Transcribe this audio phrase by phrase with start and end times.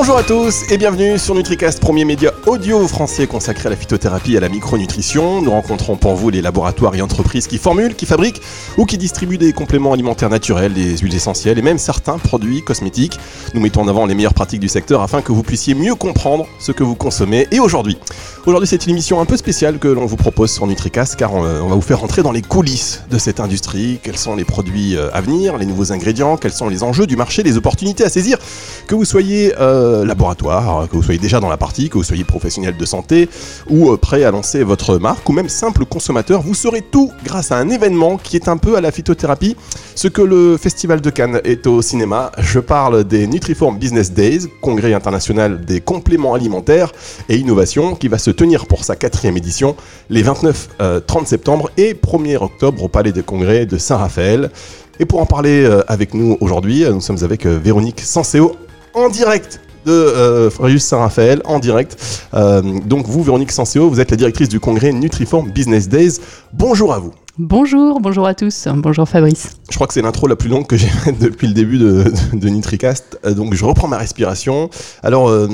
[0.00, 4.32] Bonjour à tous et bienvenue sur NutriCast, premier média audio français consacré à la phytothérapie
[4.32, 5.42] et à la micronutrition.
[5.42, 8.40] Nous rencontrons pour vous les laboratoires et entreprises qui formulent, qui fabriquent
[8.78, 13.20] ou qui distribuent des compléments alimentaires naturels, des huiles essentielles et même certains produits cosmétiques.
[13.52, 16.46] Nous mettons en avant les meilleures pratiques du secteur afin que vous puissiez mieux comprendre
[16.58, 17.46] ce que vous consommez.
[17.50, 17.98] Et aujourd'hui,
[18.46, 21.42] aujourd'hui c'est une émission un peu spéciale que l'on vous propose sur NutriCast car on,
[21.42, 24.00] va vous faire entrer dans les coulisses de cette industrie.
[24.02, 27.16] Quels sont les produits euh, à venir, les nouveaux ingrédients, quels sont les enjeux du
[27.16, 28.38] marché, les opportunités à saisir,
[28.86, 32.24] que vous soyez euh, laboratoire, que vous soyez déjà dans la partie, que vous soyez
[32.24, 33.28] professionnel de santé
[33.68, 37.52] ou euh, prêt à lancer votre marque ou même simple consommateur, vous saurez tout grâce
[37.52, 39.56] à un événement qui est un peu à la phytothérapie,
[39.94, 42.32] ce que le Festival de Cannes est au cinéma.
[42.38, 46.92] Je parle des Nutriform Business Days, congrès international des compléments alimentaires
[47.28, 49.76] et innovations qui va se tenir pour sa quatrième édition
[50.08, 54.50] les 29-30 euh, septembre et 1er octobre au Palais des Congrès de Saint-Raphaël.
[54.98, 58.56] Et pour en parler euh, avec nous aujourd'hui, nous sommes avec Véronique Sanseo
[58.94, 61.96] en direct de euh, Saint-Raphaël en direct.
[62.34, 66.18] Euh, donc vous, Véronique Senseo, vous êtes la directrice du congrès Nutriform Business Days.
[66.52, 67.12] Bonjour à vous.
[67.38, 68.68] Bonjour, bonjour à tous.
[68.74, 69.59] Bonjour Fabrice.
[69.70, 72.04] Je crois que c'est l'intro la plus longue que j'ai faite depuis le début de,
[72.32, 73.18] de, Nitricast.
[73.24, 74.68] Euh, donc je reprends ma respiration.
[75.02, 75.48] Alors, euh,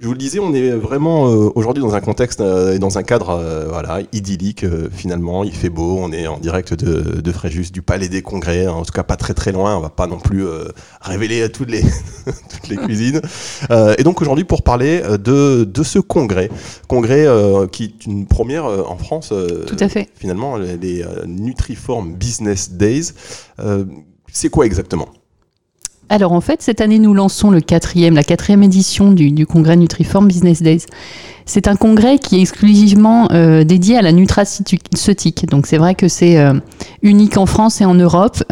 [0.00, 3.02] je vous le disais, on est vraiment euh, aujourd'hui dans un contexte et dans un
[3.02, 5.44] cadre voilà, idyllique finalement.
[5.44, 8.72] Il fait beau, on est en direct de, de Fréjus, du Palais des Congrès, hein.
[8.72, 9.76] en tout cas pas très très loin.
[9.76, 10.44] On va pas non plus
[11.00, 11.82] révéler toutes les,
[12.24, 13.22] toutes les cuisines.
[13.96, 16.50] et donc aujourd'hui pour parler de, de ce congrès,
[16.86, 17.26] congrès
[17.72, 19.32] qui est une première en France.
[19.66, 20.10] Tout à fait.
[20.16, 23.14] Finalement, les Nutriform Business Days.
[23.60, 23.84] Euh,
[24.32, 25.08] c'est quoi exactement?
[26.10, 30.28] Alors en fait, cette année, nous lançons le quatrième, la quatrième édition du, congrès Nutriform
[30.28, 30.84] Business Days.
[31.46, 35.46] C'est un congrès qui est exclusivement euh, dédié à la nutraceutique.
[35.48, 36.54] Donc c'est vrai que c'est euh,
[37.02, 38.42] unique en France et en Europe.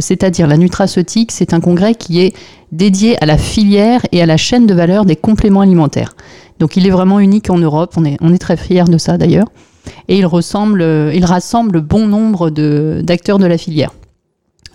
[0.00, 2.34] C'est-à-dire la nutraceutique, c'est un congrès qui est
[2.70, 6.14] dédié à la filière et à la chaîne de valeur des compléments alimentaires.
[6.58, 7.94] Donc il est vraiment unique en Europe.
[7.96, 9.48] On est, très fiers de ça d'ailleurs
[10.08, 10.82] et il, ressemble,
[11.14, 13.90] il rassemble bon nombre d'acteurs de, la filière.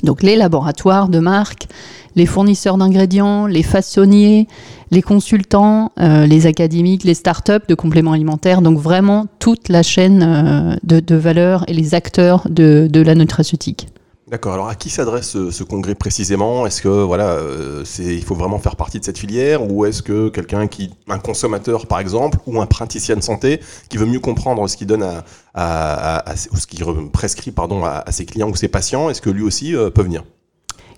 [0.04, 1.68] Donc les laboratoires de marque,
[2.16, 4.48] les fournisseurs d'ingrédients, les façonniers,
[4.92, 10.24] les consultants, euh, les académiques, les startups de compléments alimentaires, donc vraiment toute la chaîne
[10.24, 13.88] euh, de, valeur et les acteurs de, de la nutraceutique.
[14.28, 14.54] D'accord.
[14.54, 16.66] Alors à qui s'adresse ce, congrès précisément?
[16.66, 19.70] Est-ce que voilà, euh, il faut vraiment faire partie de cette filière?
[19.70, 23.98] Ou est-ce que quelqu'un qui un consommateur par exemple ou un praticien de santé qui
[23.98, 25.06] veut mieux comprendre ce qu'il donne
[25.54, 29.92] à, ce prescrit pardon à, ses clients ou ses patients, est-ce que lui aussi euh,
[29.92, 30.24] peut venir?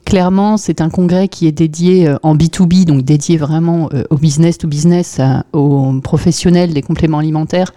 [0.05, 4.57] Clairement, c'est un congrès qui est dédié euh, en B2B, donc dédié vraiment au business
[4.57, 5.19] to business,
[5.51, 7.73] aux professionnels des compléments alimentaires.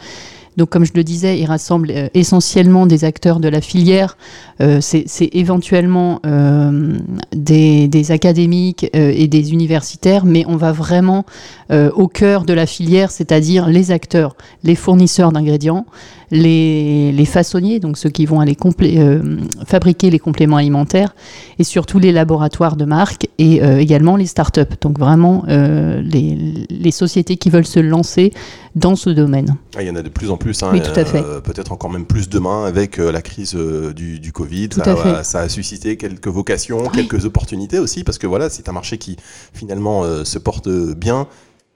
[0.56, 4.16] Donc, comme je le disais, il rassemble euh, essentiellement des acteurs de la filière.
[4.60, 6.98] Euh, c'est éventuellement euh,
[7.32, 11.24] des, des, académiques et des universitaires, mais on va vraiment
[11.70, 14.34] au cœur de la filière, c'est-à-dire les acteurs,
[14.64, 15.86] les fournisseurs d'ingrédients,
[16.30, 19.36] les, façonniers, donc ceux qui vont aller euh,
[19.66, 21.14] fabriquer les compléments alimentaires,
[21.58, 24.60] et surtout les laboratoires de marque et euh, également les startups.
[24.80, 28.32] Donc vraiment euh, les, sociétés qui veulent se lancer
[28.74, 29.56] dans ce domaine.
[29.76, 30.60] Ah, il y en a de plus en plus.
[30.62, 31.22] Hein, oui, tout à fait.
[31.44, 34.70] Peut-être encore même plus demain avec la crise du, du, Covid.
[34.70, 35.24] Tout ça, à fait.
[35.24, 39.16] ça, a suscité quelques vocations, quelques opportunités aussi, parce que voilà, c'est un marché qui
[39.54, 41.28] finalement se porte bien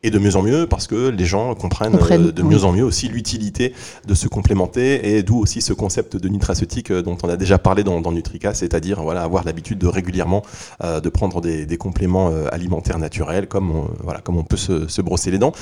[0.04, 2.84] et de mieux en mieux parce que les gens comprennent, euh, de mieux en mieux
[2.84, 3.72] aussi l'utilité
[4.06, 7.58] de se complémenter et d'où aussi ce concept de nutraceutique euh, dont on a déjà
[7.58, 10.42] parlé dans, dans Nutrica, c'est-à-dire voilà avoir l'habitude de régulièrement
[10.84, 14.88] euh, de prendre des, des compléments alimentaires naturels comme on, voilà comme on peut se,
[14.88, 15.52] se brosser les dents.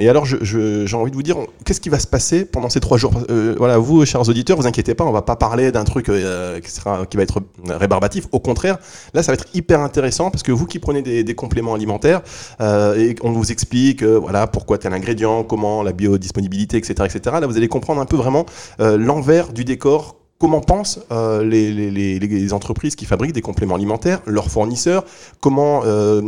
[0.00, 2.98] et alors j'ai envie de vous dire qu'est-ce qui va se passer pendant ces trois
[2.98, 3.12] jours?
[3.56, 7.06] voilà vous chers auditeurs, vous inquiétez pas, on va pas parler d'un truc qui, sera,
[7.06, 8.26] qui va être rébarbatif.
[8.32, 8.78] Au contraire,
[9.14, 12.22] là ça va être hyper intéressant parce que vous qui prenez des, des compléments alimentaires
[12.60, 17.36] et on vous vous explique euh, voilà pourquoi tel ingrédient, comment la biodisponibilité, etc., etc.
[17.40, 18.46] Là, vous allez comprendre un peu vraiment
[18.80, 24.50] euh, l'envers du décor comment pensent euh, les, entreprises qui fabriquent des compléments alimentaires, leurs
[24.50, 25.04] fournisseurs,
[25.40, 25.82] comment,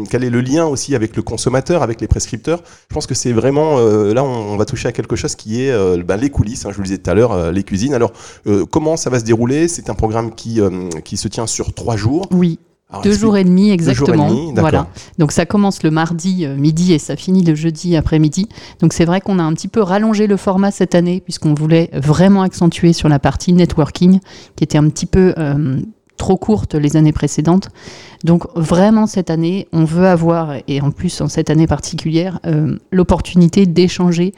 [0.09, 2.63] quel est le lien aussi avec le consommateur, avec les prescripteurs.
[2.89, 6.17] Je pense que c'est vraiment, là on, va toucher à quelque chose qui est bah,
[6.17, 7.93] les coulisses, hein, je vous le disais tout à l'heure, les cuisines.
[7.95, 8.13] Alors
[8.71, 9.69] comment ça va se dérouler?
[9.69, 10.61] C'est un programme qui,
[11.05, 12.27] qui se tient sur trois jours.
[12.31, 12.59] Oui.
[13.03, 14.29] Deux jours et demi exactement.
[14.55, 14.87] voilà.
[15.19, 18.49] Donc ça commence le mardi euh, midi et ça finit le jeudi après-midi.
[18.81, 21.91] Donc c'est vrai qu'on a un petit peu rallongé le format cette année puisqu'on voulait
[21.93, 24.21] vraiment accentuer sur la partie networking
[24.55, 25.81] qui était un petit peu euh,
[26.17, 27.71] trop courte les années précédentes.
[28.23, 32.79] Donc vraiment cette année, on veut avoir, et en plus en cette année particulière, euh,
[32.93, 34.33] l'opportunité d'échanger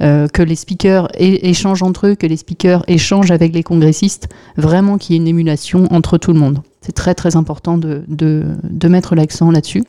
[0.00, 5.14] que les speakers échangent entre eux, que les speakers échangent avec les congressistes, vraiment qu'il
[5.14, 6.60] y ait une émulation entre tout le monde.
[6.82, 9.84] C'est très très important de, de, mettre l'accent là-dessus.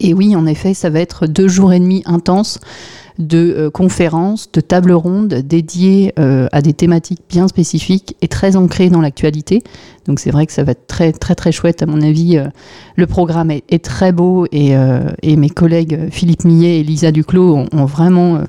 [0.00, 2.58] Et oui, en effet, ça va être deux jours et demi intenses
[3.18, 8.56] de euh, conférences, de tables rondes dédiées euh, à des thématiques bien spécifiques et très
[8.56, 9.62] ancrées dans l'actualité.
[10.06, 12.38] Donc c'est vrai que ça va être très très très chouette à mon avis.
[12.38, 12.46] Euh,
[12.96, 14.74] le programme est, très beau et,
[15.36, 18.40] mes collègues Philippe Millet et Lisa Duclos ont, vraiment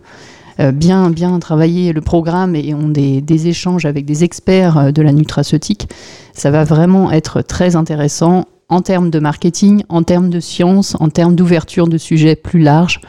[0.60, 5.90] bien, bien travaillé le programme et ont des, échanges avec des experts de la nutraceutique.
[6.34, 11.10] Ça va vraiment être très intéressant en termes de marketing, en termes de science, en
[11.10, 13.02] termes d'ouverture de sujets plus larges.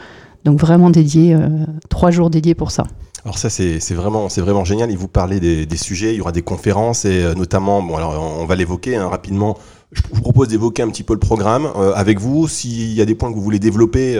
[0.43, 1.49] Donc vraiment dédié, euh,
[1.89, 2.83] trois jours dédiés pour ça.
[3.23, 4.91] Alors ça c'est vraiment c'est vraiment génial.
[4.91, 8.39] Il vous parlez des, sujets, il y aura des conférences et euh, notamment bon alors
[8.39, 9.57] on va l'évoquer hein, rapidement.
[9.91, 12.47] Je vous propose d'évoquer un petit peu le programme euh, avec vous.
[12.47, 14.17] S'il y a des points que vous voulez développer,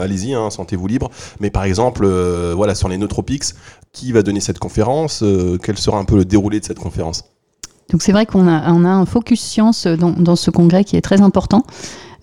[0.00, 1.10] allez-y, hein, sentez-vous libre.
[1.40, 2.06] Mais par exemple,
[2.54, 3.54] voilà sur les nootropics,
[3.92, 5.24] qui va donner cette conférence
[5.62, 7.24] Quel sera un peu le déroulé de cette conférence?
[7.90, 11.64] Donc c'est vrai qu'on a, un focus science dans, ce congrès qui est très important.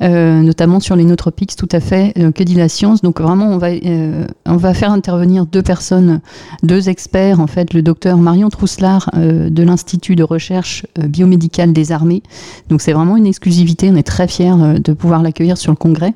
[0.02, 2.14] Euh, notamment sur les nootropics, tout à fait.
[2.18, 3.02] Euh, que dit la science?
[3.02, 6.20] Donc vraiment, on va, euh, on va faire intervenir deux personnes,
[6.64, 12.24] deux experts, en fait, le docteur Marion Trousselard de l'Institut de recherche biomédicale des armées.
[12.70, 16.14] Donc c'est vraiment une exclusivité, on est très fiers de pouvoir l'accueillir sur le congrès,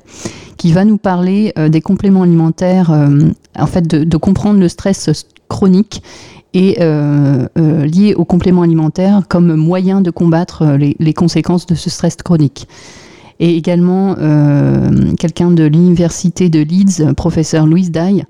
[0.56, 2.90] qui va nous parler des compléments alimentaires,
[3.58, 5.10] en fait, de, comprendre le stress
[5.48, 6.02] chronique
[6.52, 6.78] et
[7.56, 12.66] lié aux compléments alimentaires comme moyen de combattre les, conséquences de ce stress chronique
[13.40, 18.24] et également euh, quelqu'un de l'université de Leeds, professeur Louise Dye,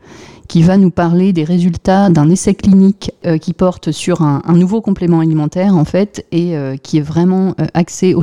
[0.49, 4.81] qui va nous parler des résultats d'un essai clinique euh, qui porte sur un, nouveau
[4.81, 8.15] complément alimentaire en fait et euh, qui est vraiment axé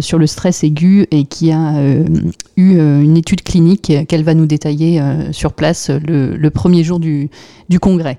[0.00, 1.74] sur le stress aigu et qui a
[2.56, 5.02] eu une étude clinique qu'elle va nous détailler
[5.32, 7.28] sur place le, premier jour du
[7.80, 8.18] congrès.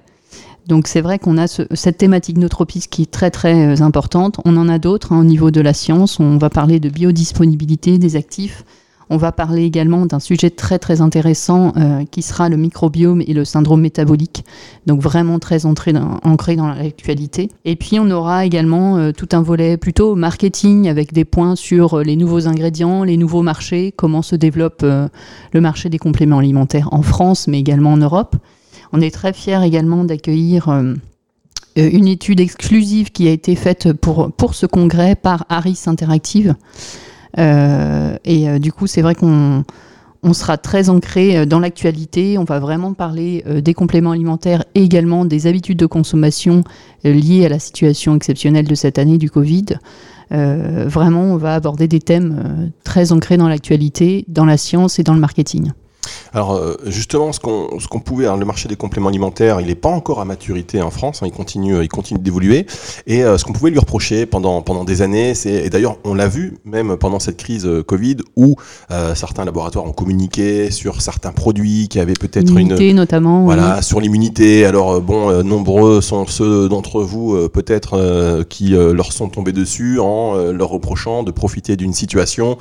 [0.67, 4.39] Donc c'est vrai qu'on a cette thématique nootropisque qui est très très euh, importante.
[4.43, 6.19] On en a d'autres hein, au niveau de la science.
[6.19, 8.65] On va parler de biodisponibilité des actifs.
[9.09, 13.33] On va parler également d'un sujet très très intéressant euh, qui sera le microbiome et
[13.33, 14.43] le syndrome métabolique,
[14.85, 16.19] donc vraiment très ancré dans,
[16.67, 17.49] l'actualité.
[17.63, 21.99] Et puis on aura également euh, tout un volet plutôt marketing avec des points sur
[21.99, 27.01] les nouveaux ingrédients, les nouveaux marchés, comment se développe le marché des compléments alimentaires en
[27.01, 28.35] France mais également en Europe.
[28.93, 30.93] On est très fiers également d'accueillir euh,
[31.77, 36.55] euh, une étude exclusive qui a été faite pour, ce congrès par Harris Interactive.
[37.37, 39.63] Euh, et du coup, c'est vrai qu'on
[40.23, 42.37] on sera très ancré dans l'actualité.
[42.37, 46.63] On va vraiment parler des compléments alimentaires et également des habitudes de consommation
[47.03, 49.77] liées à la situation exceptionnelle de cette année du Covid.
[50.31, 55.13] vraiment, on va aborder des thèmes très ancrés dans l'actualité, dans la science et dans
[55.13, 55.71] le marketing.
[56.33, 59.75] Alors euh, justement, ce qu'on ce qu'on pouvait, le marché des compléments alimentaires, il n'est
[59.75, 61.21] pas encore à maturité en France.
[61.23, 62.65] Hein, il continue, euh, il continue d'évoluer.
[63.05, 66.13] Et euh, ce qu'on pouvait lui reprocher pendant pendant des années, c'est et d'ailleurs on
[66.13, 68.55] l'a vu même pendant cette crise Covid où
[69.15, 73.43] certains laboratoires ont communiqué sur certains produits qui avaient peut-être une notamment.
[73.43, 74.65] Voilà, sur l'immunité.
[74.65, 80.69] Alors bon, nombreux sont ceux d'entre vous peut-être qui leur sont tombés dessus en leur
[80.69, 82.57] reprochant de profiter d'une situation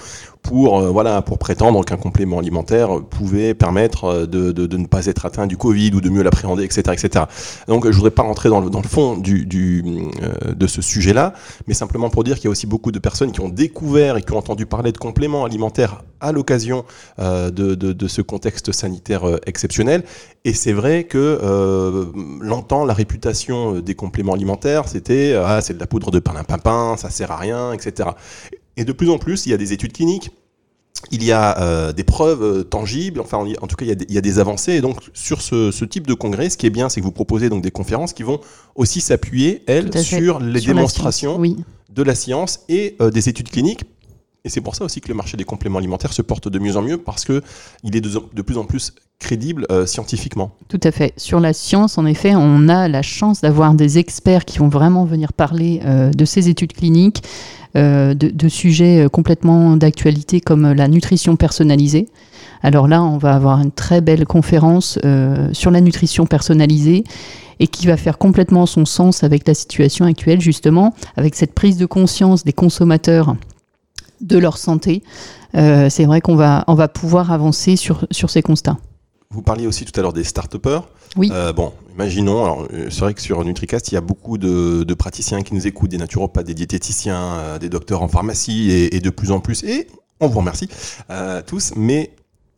[0.47, 4.87] pour, euh, voilà, pour prétendre qu'un complément alimentaire pouvait permettre euh, de, de, de, ne
[4.87, 7.25] pas être atteint du Covid ou de mieux l'appréhender, etc., etc.
[7.67, 9.83] Donc je voudrais pas rentrer dans le, dans le fond du, du
[10.23, 11.35] euh, de ce sujet-là,
[11.67, 14.23] mais simplement pour dire qu'il y a aussi beaucoup de personnes qui ont découvert et
[14.23, 16.85] qui ont entendu parler de compléments alimentaires à l'occasion
[17.19, 20.03] de, de, de, ce contexte sanitaire exceptionnel.
[20.47, 25.87] Et c'est vrai que longtemps, la réputation des compléments alimentaires, c'était ah, c'est de la
[25.87, 28.09] poudre de pimpin, ça sert à rien, etc.
[28.77, 30.31] Et de plus en plus, il y a des études cliniques,
[31.11, 34.21] il y a euh, des preuves euh, tangibles, enfin en tout cas il y, a
[34.21, 34.73] des, avancées.
[34.73, 37.49] Et donc sur ce, type de congrès, ce qui est bien, c'est que vous proposez
[37.49, 38.41] donc des conférences qui vont
[38.75, 41.41] aussi s'appuyer, elles, sur les démonstrations
[41.97, 43.85] de la science et euh, des études cliniques.
[44.47, 46.79] Et c'est pour ça aussi que le marché des compléments alimentaires se porte de mieux
[46.79, 47.43] en mieux parce que
[47.83, 50.53] il est de, plus en plus crédible scientifiquement.
[50.69, 51.13] Tout à fait.
[51.17, 55.05] Sur la science, en effet, on a la chance d'avoir des experts qui vont vraiment
[55.05, 55.81] venir parler
[56.15, 57.23] de ces études cliniques,
[57.77, 62.09] euh, de, sujets euh, complètement d'actualité comme la nutrition personnalisée.
[62.63, 67.05] Alors là, on va avoir une très belle conférence euh, sur la nutrition personnalisée
[67.61, 71.77] et qui va faire complètement son sens avec la situation actuelle, justement, avec cette prise
[71.77, 73.37] de conscience des consommateurs
[74.21, 75.03] de leur santé.
[75.55, 78.77] c'est vrai qu'on va, on va pouvoir avancer sur, sur ces constats.
[79.31, 80.89] Vous parliez aussi tout à l'heure des start-upers.
[81.17, 81.31] Oui.
[81.33, 84.95] Euh, bon, imaginons, alors euh, c'est vrai que sur NutriCast, il y a beaucoup de,
[84.95, 89.11] praticiens qui nous écoutent, des naturopathes, des diététiciens, euh, des docteurs en pharmacie et, de
[89.11, 89.65] plus en plus.
[89.65, 89.89] Et
[90.21, 90.69] on vous remercie
[91.47, 92.11] tous, mais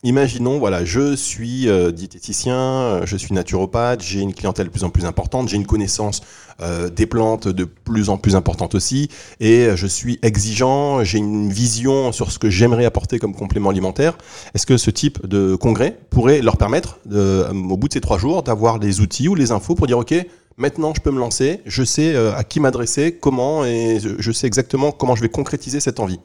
[0.05, 4.85] imaginons, voilà, je suis euh, diététicien, euh, je suis naturopathe, j'ai une clientèle de plus
[4.85, 6.21] en plus importante, j'ai une connaissance
[6.61, 9.09] euh, des plantes de plus en plus importante aussi,
[9.41, 14.17] et je suis exigeant, j'ai une vision sur ce que j'aimerais apporter comme complément alimentaire.
[14.55, 18.43] Est-ce que ce type de congrès pourrait leur permettre, au bout de ces trois jours,
[18.43, 20.15] d'avoir les outils ou les infos pour dire, OK,
[20.57, 24.91] maintenant je peux me lancer, je sais à qui m'adresser, comment, et je sais exactement
[24.93, 26.21] comment je vais concrétiser cette envie?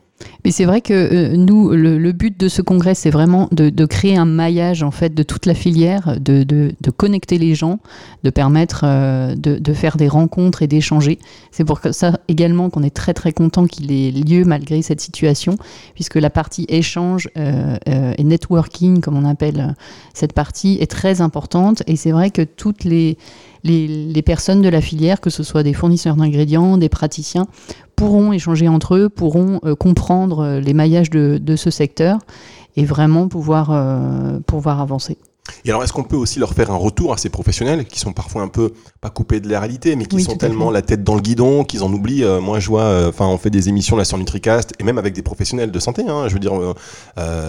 [0.46, 4.18] Mais c'est vrai que euh, nous, le, but de ce congrès, c'est vraiment de, créer
[4.18, 7.80] un maillage en fait de toute la filière, de, de, connecter les gens,
[8.24, 11.20] de permettre euh, de, faire des rencontres et d'échanger.
[11.52, 15.58] C'est pour ça également qu'on est très très content qu'il ait lieu malgré cette situation,
[15.96, 19.76] puisque la partie échange euh, et networking, comme on appelle
[20.14, 21.84] cette partie, est très importante.
[21.88, 23.18] Et c'est vrai que toutes les
[23.64, 27.48] les, personnes de la filière, que ce soit des fournisseurs d'ingrédients, des praticiens,
[27.96, 32.20] pourront échanger entre eux, pourront euh, comprendre euh, les maillages de, ce secteur
[32.76, 35.18] et vraiment pouvoir, euh, pouvoir avancer.
[35.66, 38.14] Et alors, est-ce qu'on peut aussi leur faire un retour à ces professionnels qui sont
[38.14, 38.72] parfois un peu,
[39.02, 41.84] pas coupés de la réalité, mais qui sont tellement la tête dans le guidon qu'ils
[41.84, 44.98] en oublient Moi, je vois, enfin, on fait des émissions là sur Nutricast, et même
[44.98, 46.54] avec des professionnels de santé, hein, je veux dire,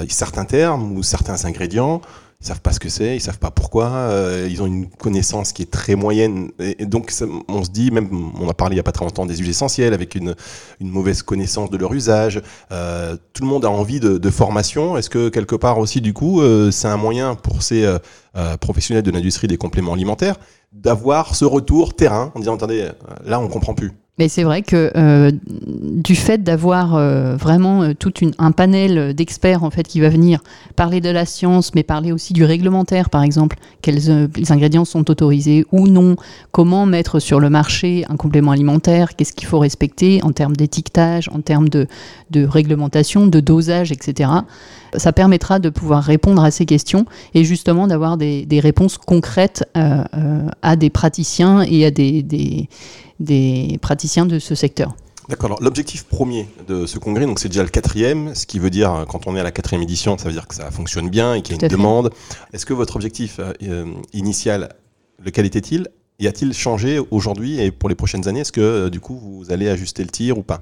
[0.08, 2.00] certains termes ou certains ingrédients,
[2.44, 5.52] ils savent pas ce que c'est, ils savent pas pourquoi, euh, ils ont une connaissance
[5.54, 6.50] qui est très moyenne.
[6.60, 7.10] Et, donc,
[7.48, 9.48] on se dit, même, on a parlé il y a pas très longtemps des huiles
[9.48, 10.34] essentielles avec une,
[10.78, 12.42] une mauvaise connaissance de leur usage.
[12.70, 14.98] Euh, tout le monde a envie de, formation.
[14.98, 17.90] Est-ce que quelque part aussi, du coup, euh, c'est un moyen pour ces
[18.60, 20.36] professionnels de l'industrie des compléments alimentaires
[20.72, 22.90] d'avoir ce retour terrain en disant, attendez,
[23.24, 23.92] là, on comprend plus.
[24.16, 29.64] Mais c'est vrai que euh, du fait d'avoir euh, vraiment euh, tout un panel d'experts
[29.64, 30.40] en fait qui va venir
[30.76, 35.66] parler de la science, mais parler aussi du réglementaire, par exemple, quels ingrédients sont autorisés
[35.72, 36.14] ou non,
[36.52, 41.28] comment mettre sur le marché un complément alimentaire, qu'est-ce qu'il faut respecter en termes d'étiquetage,
[41.30, 41.88] en termes de
[42.34, 44.30] réglementation, de dosage, etc.
[44.96, 49.64] Ça permettra de pouvoir répondre à ces questions et justement d'avoir des, des, réponses concrètes
[49.74, 52.68] à des praticiens et à des, des
[53.20, 54.94] des praticiens de ce secteur.
[55.28, 55.46] D'accord.
[55.46, 59.06] Alors l'objectif premier de ce congrès, donc c'est déjà le quatrième, ce qui veut dire
[59.08, 61.42] quand on est à la quatrième édition, ça veut dire que ça fonctionne bien et
[61.42, 62.10] qu'il y a une demande.
[62.52, 64.74] Est-ce que votre objectif euh, euh, initial,
[65.24, 65.88] lequel était-il
[66.20, 68.40] Y a-t-il changé aujourd'hui et pour les prochaines années?
[68.40, 70.60] Est-ce que euh, du coup vous allez ajuster le tir ou pas?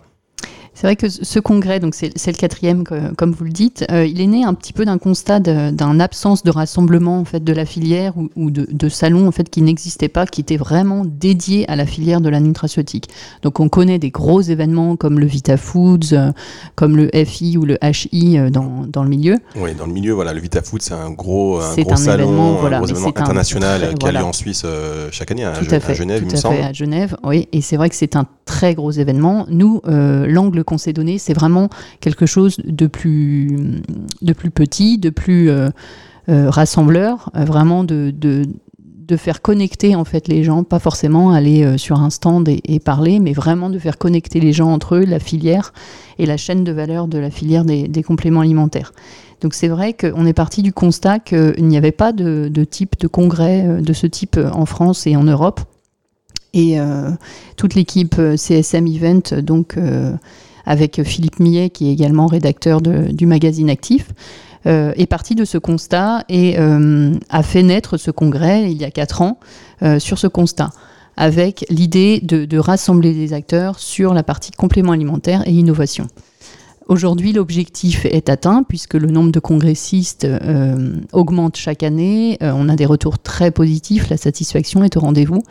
[0.75, 2.85] C'est vrai que ce congrès, donc c'est le quatrième,
[3.17, 6.43] comme vous le dites, euh, il est né un petit peu d'un constat d'une absence
[6.43, 10.09] de rassemblement en fait de la filière ou, de, de, salons en fait qui n'existaient
[10.09, 13.09] pas, qui étaient vraiment dédiés à la filière de la nutraceutique.
[13.43, 16.33] Donc on connaît des gros événements comme le Vita Foods, euh,
[16.75, 19.37] comme le FI ou le HI euh, dans, dans, le milieu.
[19.57, 22.79] Oui, dans le milieu, voilà, le Vita Foods c'est un gros, un gros salon, un
[22.79, 24.65] gros événement international qui a lieu en Suisse
[25.11, 26.57] chaque année à, Genève, il me semble.
[26.57, 29.47] à Genève, oui, et c'est vrai que c'est un très gros événement.
[29.51, 31.69] Nous, l'angle qu'on s'est donné, c'est vraiment
[32.01, 33.83] quelque chose de plus,
[34.23, 35.71] de plus petit, de plus euh,
[36.29, 38.47] euh, rassembleur, euh, vraiment de, de,
[39.19, 43.35] faire connecter en fait les gens, pas forcément aller sur un stand et, parler, mais
[43.35, 45.75] vraiment de faire connecter les gens entre eux, la filière
[46.19, 48.95] et la chaîne de valeur de la filière des, compléments alimentaires.
[49.43, 52.99] Donc c'est vrai qu'on est parti du constat qu'il n'y avait pas de, de, type
[53.01, 55.61] de congrès de ce type en France et en Europe.
[56.55, 56.79] Et
[57.59, 59.77] toute l'équipe CSM Event, donc
[60.67, 64.09] avec Philippe Millet, qui est également rédacteur du magazine Actif,
[64.67, 68.85] euh, est parti de ce constat et euh, a fait naître ce congrès il y
[68.85, 69.41] a quatre ans
[69.83, 70.71] euh, sur ce constat,
[71.17, 76.07] avec l'idée de, de, rassembler des acteurs sur la partie complément alimentaire et innovation.
[76.89, 82.39] Aujourd'hui, l'objectif est atteint puisque le nombre de congressistes euh, augmente chaque année.
[82.43, 85.43] Euh, on a des retours très positifs, la satisfaction est au rendez-vous.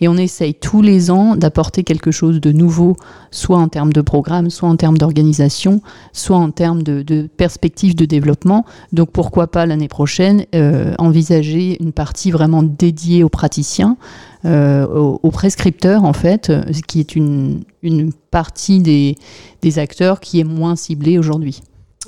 [0.00, 2.96] Et on essaye tous les ans d'apporter quelque chose de nouveau,
[3.30, 5.80] soit en termes de programme, soit en termes d'organisation,
[6.12, 8.64] soit en termes de, de perspectives de développement.
[8.92, 13.96] Donc pourquoi pas l'année prochaine euh, envisager une partie vraiment dédiée aux praticiens
[14.44, 19.16] euh, aux, prescripteurs, en fait, euh, qui est une, une partie des,
[19.60, 21.62] des, acteurs qui est moins ciblée aujourd'hui.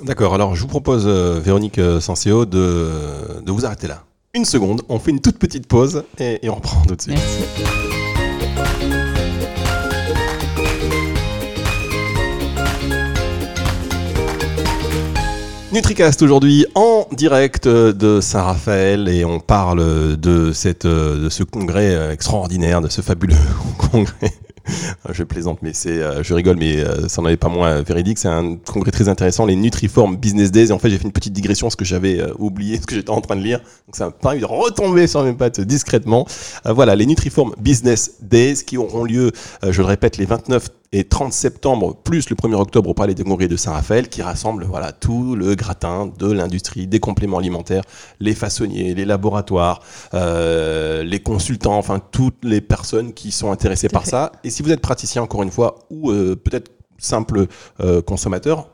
[0.05, 2.87] D'accord, alors je vous propose, Véronique Senseo, de,
[3.45, 4.03] de, vous arrêter là.
[4.35, 7.15] Une seconde, on fait une toute petite pause et, et on reprend tout de suite.
[7.15, 7.89] Merci.
[15.71, 22.81] NutriCast aujourd'hui en direct de Saint-Raphaël et on parle de, cette, de ce congrès extraordinaire,
[22.81, 23.35] de ce fabuleux
[23.91, 24.33] congrès
[25.11, 28.17] je plaisante, mais c'est, euh, je rigole, mais euh, ça n'en est pas moins véridique.
[28.17, 30.69] C'est un congrès très intéressant, les Nutriform Business Days.
[30.69, 32.95] Et en fait, j'ai fait une petite digression, parce que j'avais euh, oublié ce que
[32.95, 33.59] j'étais en train de lire.
[33.59, 36.27] Donc ça m'a permis de retomber sur mes pattes discrètement.
[36.65, 39.31] voilà, les Nutriform Business Days qui auront lieu,
[39.67, 43.23] je le répète, les 29 et 30 septembre, plus le 1er octobre au Palais des
[43.23, 47.83] Congrès de Saint-Raphaël, qui rassemble voilà, tout le gratin de l'industrie des compléments alimentaires,
[48.19, 49.81] les façonniers, les laboratoires,
[50.15, 54.31] euh, les consultants, enfin toutes les personnes qui sont intéressées par ça.
[54.43, 57.47] Et si vous êtes praticien, encore une fois, ou euh, peut-être simple
[57.79, 58.67] euh, consommateur,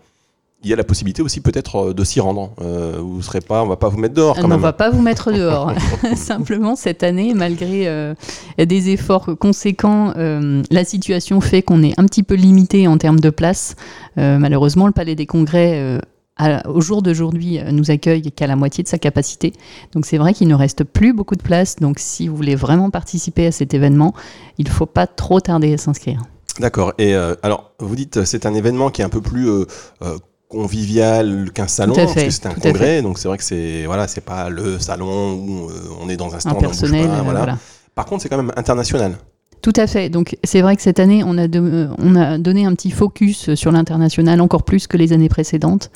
[0.64, 2.52] il y a la possibilité aussi peut-être de s'y rendre.
[2.60, 4.60] Euh, vous serez pas, on va pas vous mettre dehors quand On même.
[4.60, 5.72] va pas vous mettre dehors.
[6.16, 8.16] Simplement, cette année, malgré euh,
[8.58, 13.20] des efforts conséquents, euh, la situation fait qu'on est un petit peu limité en termes
[13.20, 13.76] de place.
[14.18, 16.00] Euh, malheureusement, le Palais des Congrès euh,
[16.38, 19.54] à- au jour d'aujourd'hui, euh, nous accueille qu'à la moitié de sa capacité.
[19.94, 21.78] Donc c'est vrai qu'il ne reste plus beaucoup de place.
[21.78, 24.14] Donc si vous voulez vraiment participer à cet événement,
[24.58, 26.22] il ne faut pas trop tarder à s'inscrire.
[26.60, 26.94] D'accord.
[26.98, 29.66] Et euh, alors, vous dites euh, c'est un événement qui est un peu plus euh,
[30.04, 34.08] euh, convivial qu'un salon, parce que c'est un congrès, donc c'est vrai que c'est voilà,
[34.08, 35.68] c'est pas le salon où
[36.02, 37.40] on est dans un stand, on bouge Impersonnel, pas, euh, voilà.
[37.40, 37.58] voilà.
[37.94, 39.18] Par contre, c'est quand même international.
[39.62, 40.10] Tout à fait.
[40.10, 43.56] Donc c'est vrai que cette année, on a, euh, on a donné un petit focus
[43.56, 45.90] sur l'international, encore plus que les années précédentes,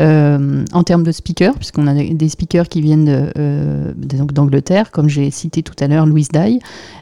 [0.00, 5.30] euh, en termes de speakers, puisqu'on a des speakers qui viennent euh, d'Angleterre, comme j'ai
[5.30, 6.58] cité tout à l'heure Louise Daille,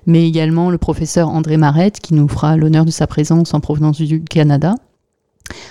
[0.06, 4.00] mais également le professeur André Marette, qui nous fera l'honneur de sa présence en provenance
[4.00, 4.75] du Canada.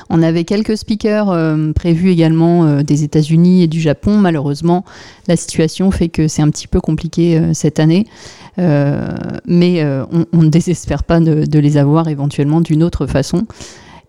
[0.09, 4.17] On avait quelques speakers euh, prévus également euh, des États-Unis et du Japon.
[4.17, 4.83] Malheureusement,
[5.27, 8.05] la situation fait que c'est un petit peu compliqué euh, cette année.
[8.57, 13.47] Mais on, ne désespère pas de, les avoir éventuellement d'une autre façon.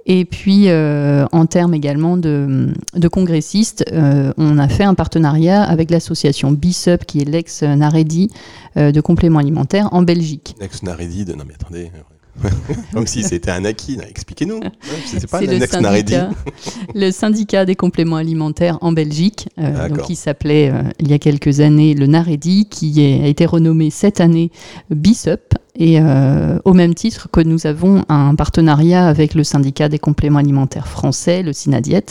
[0.05, 3.85] Et puis, en termes également de, de congressistes,
[4.37, 8.31] on a fait un partenariat avec l'association BISUP, qui est l'ex-Naredi
[8.77, 10.55] de compléments alimentaires en Belgique.
[10.61, 11.91] Next Naredi, de- non mais attendez.
[12.95, 13.99] Comme si c'était un acquis.
[14.09, 14.61] Expliquez-nous.
[15.07, 15.59] C'est pas le
[16.15, 16.31] syndicat,
[16.95, 21.19] le syndicat des compléments alimentaires en Belgique, euh, donc qui s'appelait euh, il y a
[21.19, 24.51] quelques années le Naredi, qui est- a été renommé cette année
[24.91, 25.55] BISUP.
[25.77, 30.39] Et euh, au même titre que nous avons un partenariat avec le syndicat des compléments
[30.39, 32.05] alimentaires français, le Synadiet,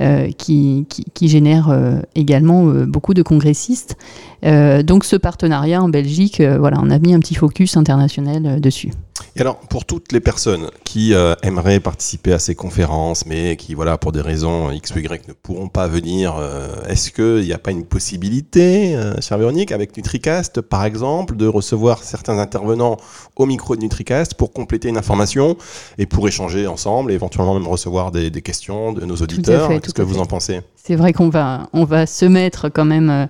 [0.00, 3.96] euh, qui, qui, qui génère euh, également euh, beaucoup de congressistes.
[4.42, 8.90] Donc ce partenariat en Belgique, voilà, on a mis un petit focus international dessus.
[9.36, 13.74] Et alors, pour toutes les personnes qui euh, aimeraient participer à ces conférences, mais qui,
[13.74, 17.52] voilà, pour des raisons X ou Y, ne pourront pas venir, euh, est-ce qu'il n'y
[17.52, 22.96] a pas une possibilité, euh, chère Véronique, avec NutriCast, par exemple, de recevoir certains intervenants
[23.36, 25.56] au micro de NutriCast pour compléter une information
[25.98, 29.68] et pour échanger ensemble et éventuellement même recevoir des, des questions de nos auditeurs?
[29.80, 30.20] Qu'est-ce que vous fait.
[30.20, 30.60] en pensez?
[30.76, 33.28] C'est vrai qu'on va, on va se mettre quand même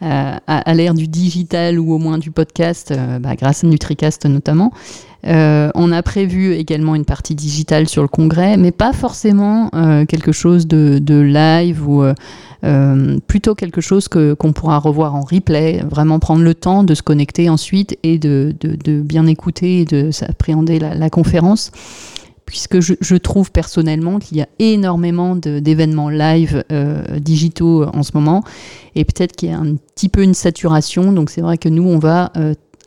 [0.00, 3.66] euh, à, à l'ère du digital ou au moins du podcast, euh, bah, grâce à
[3.66, 4.72] NutriCast notamment.
[5.26, 10.04] Euh, on a prévu également une partie digitale sur le congrès, mais pas forcément euh,
[10.04, 12.04] quelque chose de, live ou
[12.64, 15.82] euh, plutôt quelque chose que qu'on pourra revoir en replay.
[15.90, 20.10] Vraiment prendre le temps de se connecter ensuite et de, de, bien écouter et de
[20.10, 21.70] s'appréhender la, conférence
[22.44, 26.64] puisque je, trouve personnellement qu'il y a énormément d'événements live
[27.20, 28.42] digitaux en ce moment,
[28.94, 31.86] et peut-être qu'il y a un petit peu une saturation, donc c'est vrai que nous,
[31.86, 32.32] on va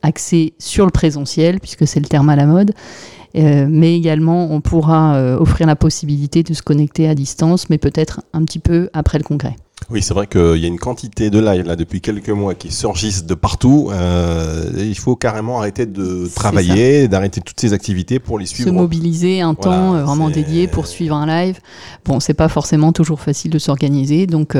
[0.04, 2.74] axer sur le présentiel, puisque c'est le terme à la mode,
[3.38, 7.78] Euh, mais également on pourra euh, offrir la possibilité de se connecter à distance, mais
[7.78, 9.56] peut-être un petit peu après le congrès.
[9.90, 12.72] Oui, c'est vrai qu'il y a une quantité de live là depuis quelques mois qui
[12.72, 13.90] surgissent de partout.
[13.92, 18.56] Euh, et il faut carrément arrêter de travailler, d'arrêter toutes ces activités pour les se
[18.56, 18.74] suivre.
[18.74, 21.60] mobiliser un Voilà, temps vraiment dédié pour suivre un live.
[22.06, 24.56] Bon, c'est pas forcément toujours facile de s'organiser, donc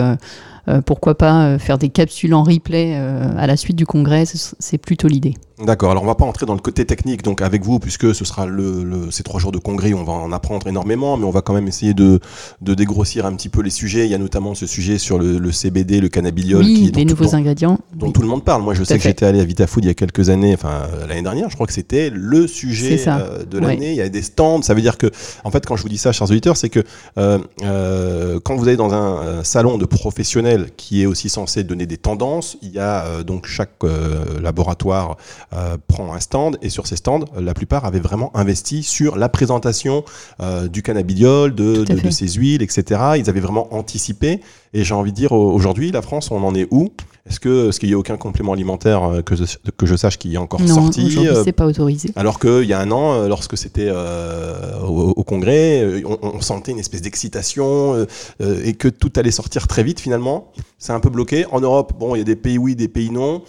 [0.86, 4.56] pourquoi pas euh, faire des capsules en replay euh, à la suite du congrès, ce-
[4.60, 5.34] c'est plutôt l'idée.
[5.64, 8.26] D'accord, alors on va pas entrer dans le côté technique donc avec vous puisque ce
[8.26, 11.30] sera le, le- ces trois jours de congrès, on va en apprendre énormément, mais on
[11.32, 12.20] va quand même essayer de,
[12.62, 14.06] de dégrossir un petit peu les sujets.
[14.06, 17.06] Il y a notamment ce sujet sur le, le CBD, le cannabidiol, oui, qui, les
[17.06, 17.78] dont, nouveaux dont- ingrédients.
[17.94, 18.14] dont oui.
[18.14, 18.64] tout le monde parle.
[18.64, 21.22] Moi je sais que j'étais allé à VitaFood il y a quelques années, enfin l'année
[21.22, 23.68] dernière, je crois que c'était le sujet euh, de Ouais.
[23.68, 23.92] l'année.
[23.92, 25.08] Il y a des stands, ça veut dire que,
[25.44, 26.80] en fait, quand je vous dis ça, chers auditeurs, c'est que
[27.20, 31.64] euh, euh, quand vous allez dans un, euh, salon de professionnels qui est aussi censé
[31.64, 35.18] donner des tendances, il y a euh, donc chaque euh, laboratoire
[35.54, 39.30] euh, prend un stand et sur ces stands, la plupart avaient vraiment investi sur la
[39.30, 40.04] présentation
[40.42, 43.02] euh, du cannabidiol, de, de, de ses huiles, etc.
[43.18, 44.40] Ils avaient vraiment anticipé.
[44.74, 46.90] Et j'ai envie de dire, au- aujourd'hui, la France, on en est où?
[47.30, 49.44] Est-ce que est-ce qu'il y a aucun complément alimentaire euh, que je,
[49.78, 52.10] que je sache qui est encore Non, sorti euh, c'est pas autorisé.
[52.16, 56.72] alors qu'il y a un an, lorsque c'était euh, au, au congrès, on, on sentait
[56.72, 58.08] une espèce d'excitation
[58.40, 60.48] et que tout allait sortir très vite finalement.
[60.80, 61.46] C'est un peu bloqué.
[61.52, 63.44] En Europe, bon, il y a des pays oui, des pays non.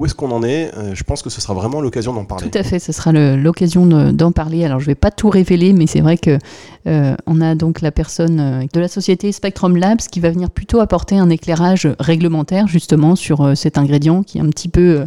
[0.00, 2.48] Où est-ce qu'on en est Euh, Je pense que ce sera vraiment l'occasion d'en parler.
[2.48, 4.64] Tout à fait, ce sera le- l'occasion de- d'en parler.
[4.64, 6.38] Alors, je ne vais pas tout révéler, mais c'est vrai que
[6.86, 10.48] euh, on a donc la personne euh, de la société Spectrum Labs qui va venir
[10.48, 15.04] plutôt apporter un éclairage réglementaire justement sur euh, cet ingrédient qui est un petit peu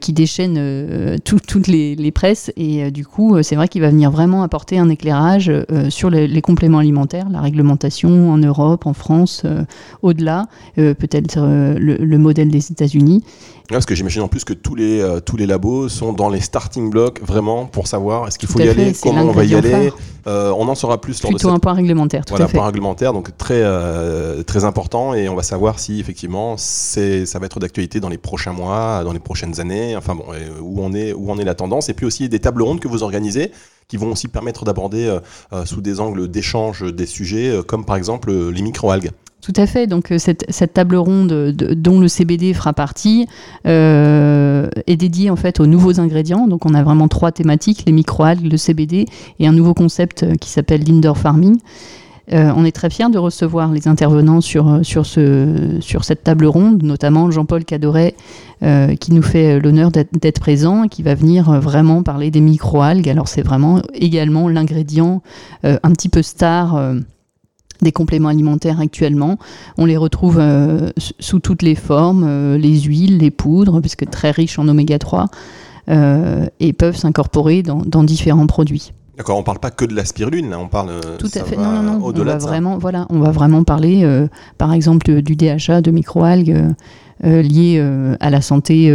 [0.00, 2.50] qui déchaîne toutes les, presses.
[2.56, 5.52] Et du coup, c'est vrai qu'il va venir vraiment apporter un éclairage
[5.88, 9.44] sur les, compléments alimentaires, la réglementation en Europe, en France,
[10.02, 11.38] au-delà, peut-être
[11.78, 13.22] le, modèle des États-Unis
[13.74, 16.40] parce que j'imagine en plus que tous les, euh, tous les labos sont dans les
[16.40, 19.92] starting blocks vraiment pour savoir est-ce qu'il faut y aller, comment on va y aller.
[20.26, 22.56] Euh, on en saura plus lors Plutôt un point réglementaire, tout voilà, à fait.
[22.56, 27.38] point réglementaire, donc très, euh, très important et on va savoir si effectivement c'est, ça
[27.38, 30.24] va être d'actualité dans les prochains mois, dans les prochaines années, enfin bon,
[30.60, 31.88] où on, est, où on est la tendance.
[31.88, 33.52] Et puis aussi des tables rondes que vous organisez
[33.86, 35.18] qui vont aussi permettre d'aborder
[35.64, 39.12] sous des angles d'échange des sujets, comme par exemple les microalgues.
[39.40, 39.86] Tout à fait.
[39.86, 43.26] Donc euh, cette, table ronde dont le CBD fera partie
[43.66, 46.48] euh, est dédiée en fait aux nouveaux ingrédients.
[46.48, 49.06] Donc on a vraiment trois thématiques les microalgues, le CBD
[49.38, 51.58] et un nouveau concept euh, qui s'appelle l'indoor farming.
[52.30, 56.82] on est très fiers de recevoir les intervenants sur, sur, ce, sur cette table ronde,
[56.82, 58.14] notamment Jean-Paul Cadoret,
[58.60, 63.08] qui nous fait l'honneur d'être présent et qui va venir vraiment parler des microalgues.
[63.08, 65.22] Alors c'est vraiment également l'ingrédient
[65.62, 66.76] un petit peu star
[67.82, 69.38] des compléments alimentaires actuellement.
[69.76, 74.30] On les retrouve euh, sous toutes les formes, euh, les huiles, les poudres, puisque très
[74.30, 75.26] riches en oméga 3,
[75.90, 78.92] euh, et peuvent s'incorporer dans, différents produits.
[79.16, 81.00] D'accord, on ne parle pas que de la spiruline, là, on parle.
[81.18, 81.56] Tout à fait.
[81.56, 82.00] Non, non, non.
[82.02, 84.06] On va vraiment, voilà, on va vraiment parler,
[84.58, 86.74] par exemple, du DHA, de microalgues
[87.24, 88.94] liées à la santé.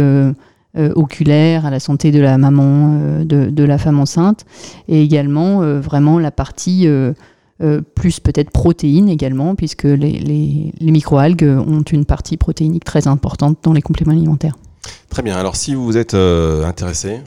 [0.96, 4.44] oculaire, à la santé de la maman, de, de, la femme enceinte,
[4.88, 6.88] et également vraiment la partie
[7.62, 13.58] euh, plus peut-être protéines également, puisque les, les, microalgues ont une partie protéinique très importante
[13.62, 14.56] dans les compléments alimentaires.
[15.08, 17.20] Très bien, alors si vous êtes euh, intéressé,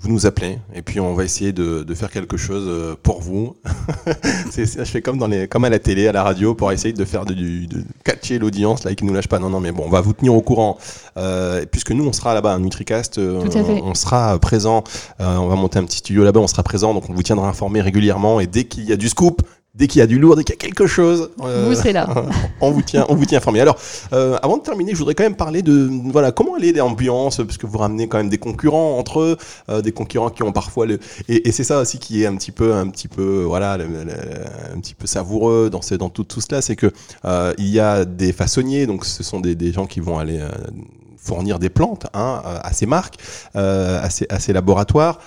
[0.00, 3.20] vous nous appelez et puis on va essayer de, de faire quelque chose euh, pour
[3.20, 3.56] vous.
[4.50, 6.94] c'est, je fais comme, dans les, comme à la télé, à la radio, pour essayer
[6.94, 9.38] de faire de, de catcher l'audience là, et qui nous lâche pas.
[9.38, 10.78] Non, non, mais bon, on va vous tenir au courant.
[11.18, 13.42] Euh, puisque nous, on sera là-bas, un Nutricast, euh,
[13.84, 14.84] on, sera présent.
[15.18, 17.82] on va monter un petit studio là-bas, on sera présent, donc on vous tiendra informé
[17.82, 18.40] régulièrement.
[18.40, 19.42] Et dès qu'il y a du scoop,
[19.80, 21.94] dès qu'il y a du lourd, dès qu'il y a quelque chose, euh, vous serez
[21.94, 22.06] là.
[22.60, 23.60] on vous tient, on vous tient informé.
[23.60, 23.78] Alors,
[24.12, 27.38] euh, avant de terminer, je voudrais quand même parler de voilà comment aller des ambiances,
[27.38, 29.38] parce que vous ramenez quand même des concurrents entre eux,
[29.70, 32.52] euh, des concurrents qui ont parfois le et, c'est ça aussi qui est un petit
[32.52, 36.76] peu, un petit peu voilà, un petit peu savoureux dans, dans tout, tout cela, c'est
[36.76, 36.92] que
[37.58, 40.40] il y a des façonniers, donc ce sont des, des gens qui vont aller
[41.16, 43.16] fournir des plantes hein, à ces marques,
[43.54, 45.18] à ces, à ces laboratoires.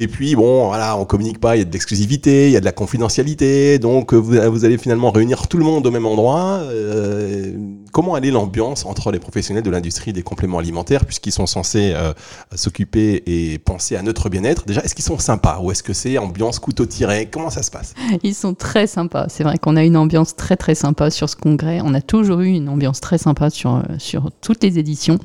[0.00, 2.60] Et puis, bon, voilà, on communique pas, il y a de l'exclusivité, il y a
[2.60, 6.60] de la confidentialité, donc vous, vous, allez finalement réunir tout le monde au même endroit.
[6.62, 7.56] Euh,
[7.90, 12.12] comment aller l'ambiance entre les professionnels de l'industrie des compléments alimentaires, puisqu'ils sont censés euh,
[12.54, 14.66] s'occuper et penser à notre bien-être?
[14.66, 17.28] Déjà, est-ce qu'ils sont sympas ou est-ce que c'est ambiance couteau tiré?
[17.28, 17.94] Comment ça se passe?
[18.22, 19.26] Ils sont très sympas.
[19.28, 21.80] C'est vrai qu'on a une ambiance très très sympa sur ce congrès.
[21.82, 25.18] On a toujours eu une ambiance très sympa sur, sur toutes les éditions.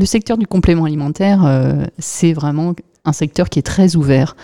[0.00, 4.36] Le secteur du complément alimentaire, euh, c'est vraiment un secteur qui est très ouvert.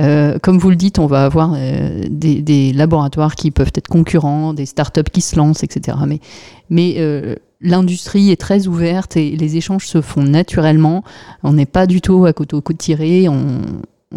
[0.00, 4.54] Euh, comme vous le dites, on va avoir euh, des, laboratoires qui peuvent être concurrents,
[4.54, 5.98] des startups qui se lancent, etc.
[6.70, 11.04] Mais, euh, l'industrie est très ouverte et les échanges se font naturellement.
[11.42, 13.26] On n'est pas du tout à côté au de tiré.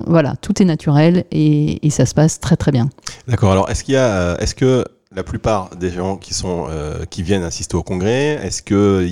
[0.07, 2.89] Voilà, tout est naturel et, et, ça se passe très très bien.
[3.27, 3.51] D'accord.
[3.51, 6.67] Alors, est-ce qu'il y a, est-ce que la plupart des gens qui sont
[7.09, 9.07] qui viennent assister au congrès, est-ce que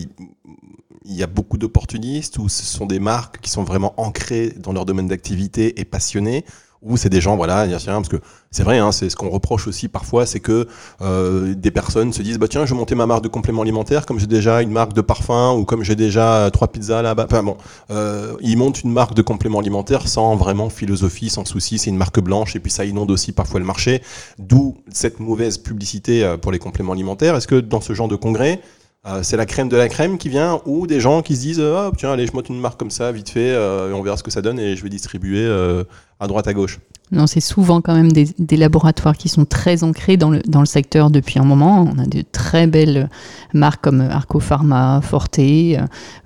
[1.05, 4.73] il y a beaucoup d'opportunistes ou ce sont des marques qui sont vraiment ancrées dans
[4.73, 6.45] leur domaine d'activité et passionnées
[6.81, 8.17] ou c'est des gens, voilà, parce que
[8.49, 10.67] c'est vrai, hein, c'est ce qu'on reproche aussi parfois, c'est que
[11.01, 14.05] euh, des personnes se disent, bah tiens, je vais monter ma marque de compléments alimentaires,
[14.05, 17.27] comme j'ai déjà une marque de parfum, ou comme j'ai déjà trois pizzas là-bas.
[17.29, 17.57] Enfin bon,
[17.91, 21.97] euh, ils montent une marque de compléments alimentaires sans vraiment philosophie, sans souci, c'est une
[21.97, 24.01] marque blanche, et puis ça inonde aussi parfois le marché,
[24.39, 27.35] d'où cette mauvaise publicité euh, pour les compléments alimentaires.
[27.35, 28.59] Est-ce que dans ce genre de congrès,
[29.07, 31.59] euh, c'est la crème de la crème qui vient ou des gens qui se disent
[31.59, 34.23] oh, tiens allez je monte une marque comme ça vite fait euh, on verra ce
[34.23, 35.47] que ça donne et je vais distribuer
[36.19, 36.79] à droite à gauche
[37.13, 40.65] non, c'est souvent quand même des, laboratoires qui sont très ancrés dans le, dans le
[40.65, 41.85] secteur depuis un moment.
[41.93, 43.09] On a de très belles
[43.53, 45.41] marques comme Arco Pharma, Forte,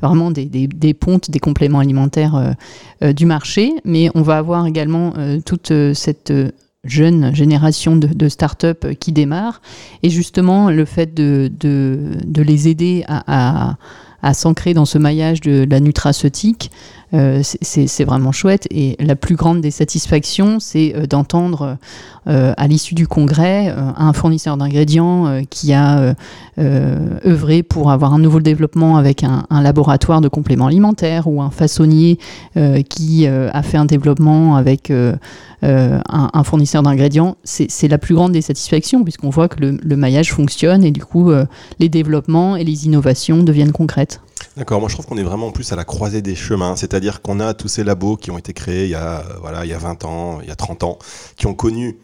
[0.04, 2.54] vraiment des, des, pontes, des compléments alimentaires
[3.02, 3.74] du marché.
[3.84, 6.32] Mais on va avoir également toute cette
[6.86, 9.62] jeune génération de, start-up qui démarrent.
[10.04, 11.52] Et justement, le fait de,
[12.36, 13.78] les aider à,
[14.34, 16.72] s'ancrer dans ce maillage de, la nutraceutique,
[17.16, 18.68] euh, c'est vraiment chouette.
[18.72, 21.78] Et la plus grande des satisfactions, c'est euh, d'entendre
[22.28, 26.16] euh, à l'issue du congrès un fournisseur d'ingrédients qui a
[26.58, 31.52] œuvré pour avoir un nouveau développement avec un, un laboratoire de compléments alimentaires ou un
[31.52, 32.18] façonnier
[32.90, 34.92] qui a fait un développement avec
[35.62, 40.84] un, fournisseur d'ingrédients, c'est la plus grande des satisfactions puisqu'on voit que le, maillage fonctionne
[40.84, 41.32] et du coup
[41.80, 44.20] les développements et les innovations deviennent concrètes.
[44.58, 47.42] D'accord, moi je trouve qu'on est vraiment plus à la croisée des chemins, c'est-à-dire qu'on
[47.42, 49.78] a tous ces labos qui ont été créés il y a, voilà, il y a
[49.78, 50.98] 20 ans, il y a 30 ans,
[51.36, 51.98] qui ont connu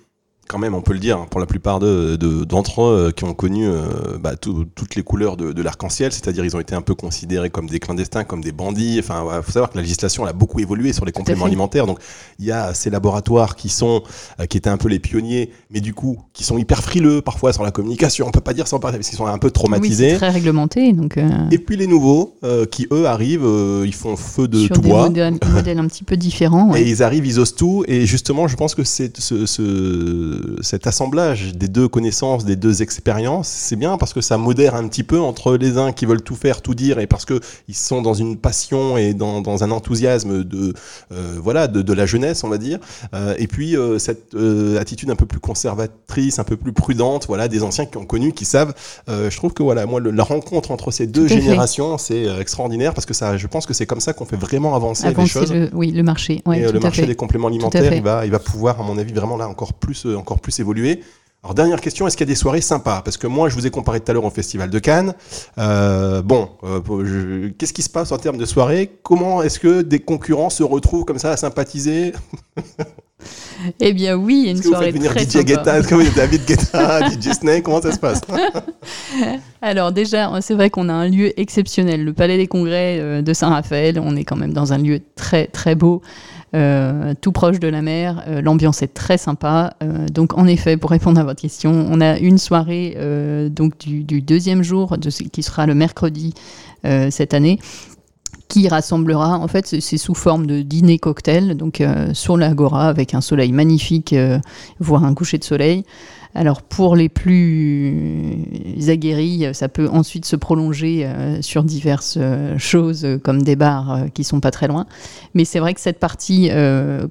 [0.51, 3.11] quand même, on peut le dire, hein, pour la plupart d'entre de, d'entre eux euh,
[3.11, 3.83] qui ont connu euh,
[4.19, 7.67] bah, toutes les couleurs de, de l'arc-en-ciel, c'est-à-dire ils ont été un peu considérés comme
[7.67, 8.97] des clandestins, comme des bandits.
[8.99, 11.87] Enfin, il faut savoir que la législation elle a beaucoup évolué sur les compléments alimentaires.
[11.87, 11.99] Donc,
[12.37, 14.03] il y a ces laboratoires qui sont,
[14.41, 17.53] euh, qui étaient un peu les pionniers, mais du coup, qui sont hyper frileux parfois
[17.53, 18.27] sur la communication.
[18.27, 20.11] On peut pas dire sans parler parce qu'ils sont un peu traumatisés.
[20.11, 20.91] Oui, très réglementé.
[20.91, 21.17] Donc,
[21.51, 22.35] Et puis les nouveaux
[22.71, 23.47] qui eux arrivent,
[23.85, 25.03] ils font feu de sur tout des bois.
[25.03, 26.75] Modèles, modèles un petit peu différents.
[26.75, 27.85] Et ils arrivent, ils osent tout.
[27.87, 32.81] Et justement, je pense que c'est ce, ce, cet assemblage des deux connaissances, des deux
[32.81, 36.21] expériences, c'est bien parce que ça modère un petit peu entre les uns qui veulent
[36.21, 39.63] tout faire, tout dire, et parce que ils sont dans une passion et dans, dans
[39.63, 40.73] un enthousiasme de
[41.11, 42.79] euh, voilà de, de, la jeunesse, on va dire,
[43.13, 44.35] euh, et puis euh, cette
[44.79, 48.33] attitude un peu plus conservatrice, un peu plus prudente, voilà, des anciens qui ont connu,
[48.33, 48.73] qui savent.
[49.07, 53.13] je trouve que voilà, moi, la rencontre entre ces deux générations, c'est extraordinaire parce que
[53.13, 55.51] ça, je pense que c'est comme ça qu'on fait vraiment avancer, les choses.
[55.53, 56.41] Le, oui, le marché.
[56.53, 59.37] et le marché des compléments alimentaires, il va, il va pouvoir, à mon avis, vraiment
[59.37, 61.01] là encore plus, encore plus évoluer.
[61.43, 63.01] Alors dernière question, est-ce qu'il y a des soirées sympas?
[63.01, 65.15] Parce que moi, je vous ai comparé tout à l'heure au Festival de Cannes.
[65.57, 68.91] Euh, bon, euh, qu'est-ce qui se passe en termes de soirées?
[69.01, 72.13] Comment est-ce que des concurrents se retrouvent comme ça à sympathiser?
[73.79, 75.43] Eh bien oui, il y a une soirée venir très DJ sympa.
[75.43, 77.63] Guetta, est-ce que vous David Guetta, DJ Snake?
[77.63, 78.21] Comment ça se passe?
[79.61, 83.33] Alors déjà, c'est vrai qu'on a un lieu exceptionnel, le Palais des Congrès euh, de
[83.33, 83.99] Saint-Raphaël.
[84.03, 86.01] On est quand même dans un lieu très très beau.
[86.53, 88.23] Euh, tout proche de la mer.
[88.27, 89.73] Euh, l'ambiance est très sympa.
[89.81, 92.97] Euh, donc, en effet, pour répondre à votre question, on a une soirée
[93.49, 96.33] donc du, deuxième jour, de, qui sera le mercredi
[96.83, 97.59] cette année,
[98.51, 101.81] qui rassemblera, en fait, c'est sous forme de dîner cocktail, donc
[102.13, 104.13] sur l'agora avec un soleil magnifique,
[104.79, 105.85] voire un coucher de soleil.
[106.33, 108.37] Alors pour les plus
[108.87, 114.05] aguerris, ça peut ensuite se prolonger euh, sur diverses euh, choses euh, comme des bars
[114.13, 114.85] qui sont pas très loin.
[115.33, 116.49] Mais c'est vrai que cette partie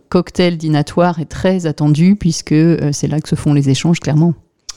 [0.08, 2.54] cocktail dînatoire est très attendue puisque
[2.92, 4.34] c'est là que se font les échanges clairement.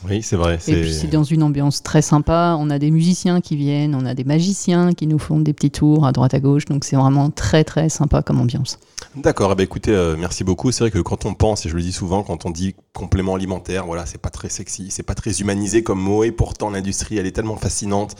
[0.09, 0.59] Oui, c'est vrai.
[0.67, 2.55] Et puis c'est dans une ambiance très sympa.
[2.59, 5.71] On a des musiciens qui viennent, on a des magiciens qui nous font des petits
[5.71, 6.65] tours à droite à gauche.
[6.65, 8.79] Donc c'est vraiment très très sympa comme ambiance.
[9.15, 9.51] D'accord.
[9.51, 10.71] Eh ben, écoutez, euh, merci beaucoup.
[10.71, 13.35] C'est vrai que quand on pense, et je le dis souvent, quand on dit complément
[13.35, 16.23] alimentaire, voilà, c'est pas très sexy, c'est pas très humanisé comme mot.
[16.23, 18.15] Et pourtant l'industrie, elle est tellement fascinante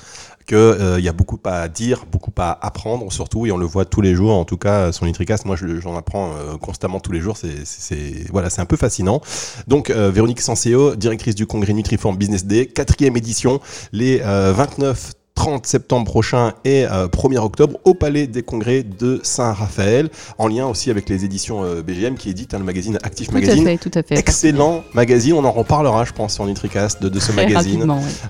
[0.48, 3.86] qu'il euh, y a beaucoup à dire, beaucoup à apprendre surtout, et on le voit
[3.86, 4.34] tous les jours.
[4.34, 7.38] En tout cas, son Nitricast, moi, j'en apprends euh, constamment tous les jours.
[7.38, 9.22] C'est voilà, un peu fascinant.
[9.68, 13.60] Donc, euh, Véronique Sanseo, directrice du congrès Nutriform Business Day, quatrième édition,
[13.92, 20.48] les 29 30 septembre prochain et 1er octobre au Palais des Congrès de Saint-Raphaël, en
[20.48, 23.64] lien aussi avec les éditions BGM qui éditent hein, le magazine Active Magazine.
[23.64, 24.18] Tout à fait, tout à fait.
[24.18, 27.86] Excellent magazine, on en reparlera je pense sur Nutricast de, de ce magazine.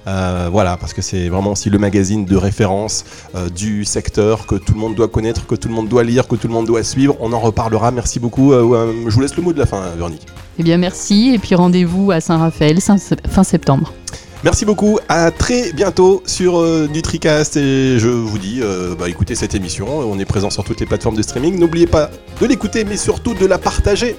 [0.08, 4.56] Euh, voilà, parce que c'est vraiment aussi le magazine de référence euh, du secteur que
[4.56, 6.68] tout le monde doit connaître, que tout le monde doit lire, que tout le monde
[6.68, 7.16] doit suivre.
[7.20, 7.92] On en reparlera.
[7.92, 8.54] Merci beaucoup.
[8.54, 10.26] Euh, je vous laisse le mot de la fin, Véronique.
[10.60, 11.32] Eh bien, merci.
[11.34, 13.94] Et puis rendez-vous à Saint-Raphaël fin septembre.
[14.44, 19.36] Merci beaucoup, à très bientôt sur euh, Nutricast et je vous dis, euh, bah, écoutez
[19.36, 22.10] cette émission, on est présent sur toutes les plateformes de streaming, n'oubliez pas
[22.42, 24.18] de l'écouter mais surtout de la partager.